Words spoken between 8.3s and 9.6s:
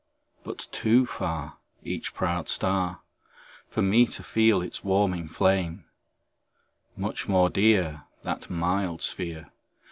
mild sphere.